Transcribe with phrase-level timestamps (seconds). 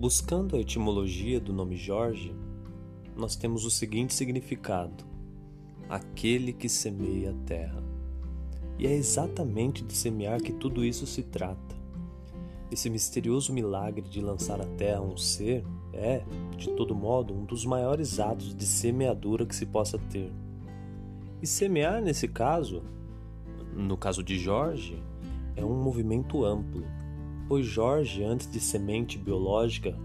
[0.00, 2.34] Buscando a etimologia do nome Jorge,
[3.14, 5.04] nós temos o seguinte significado:
[5.90, 7.84] aquele que semeia a terra.
[8.78, 11.76] E é exatamente de semear que tudo isso se trata.
[12.72, 16.24] Esse misterioso milagre de lançar à terra um ser é,
[16.56, 20.32] de todo modo, um dos maiores atos de semeadura que se possa ter.
[21.42, 22.82] E semear, nesse caso,
[23.76, 24.98] no caso de Jorge,
[25.54, 26.86] é um movimento amplo,
[27.50, 29.98] pois Jorge, antes de semente biológica,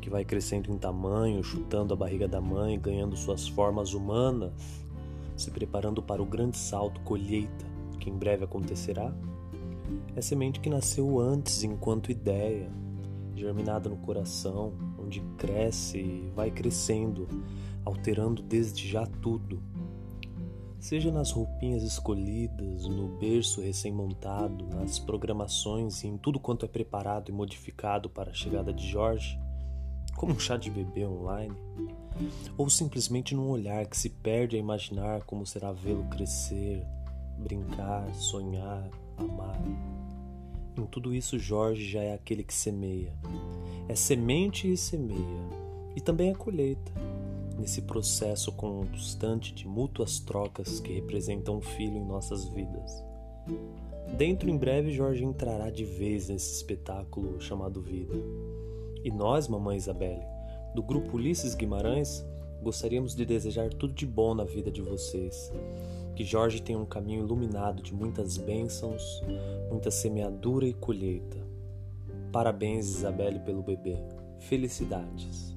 [0.00, 4.50] que vai crescendo em tamanho, chutando a barriga da mãe, ganhando suas formas humanas,
[5.36, 7.66] se preparando para o grande salto colheita
[8.00, 9.12] que em breve acontecerá,
[10.14, 12.70] é semente que nasceu antes enquanto ideia,
[13.34, 17.28] germinada no coração, onde cresce e vai crescendo,
[17.84, 19.60] alterando desde já tudo
[20.78, 27.30] seja nas roupinhas escolhidas, no berço recém-montado, nas programações e em tudo quanto é preparado
[27.30, 29.38] e modificado para a chegada de Jorge,
[30.16, 31.54] como um chá de bebê online,
[32.56, 36.86] ou simplesmente num olhar que se perde a imaginar como será vê-lo crescer,
[37.38, 39.60] brincar, sonhar, amar.
[40.76, 43.12] Em tudo isso, Jorge já é aquele que semeia.
[43.88, 45.48] É semente e semeia,
[45.94, 47.15] e também é colheita
[47.58, 53.04] nesse processo constante de mútuas trocas que representam um filho em nossas vidas.
[54.16, 58.14] Dentro em breve Jorge entrará de vez nesse espetáculo chamado vida.
[59.02, 60.24] E nós, mamãe Isabelle,
[60.74, 62.24] do grupo Ulisses Guimarães,
[62.62, 65.52] gostaríamos de desejar tudo de bom na vida de vocês.
[66.14, 69.22] Que Jorge tenha um caminho iluminado de muitas bênçãos,
[69.70, 71.36] muita semeadura e colheita.
[72.32, 73.96] Parabéns, Isabelle, pelo bebê.
[74.38, 75.55] Felicidades.